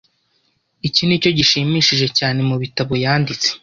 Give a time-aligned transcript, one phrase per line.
[0.87, 3.49] Iki nicyo gishimishije cyane mubitabo yanditse.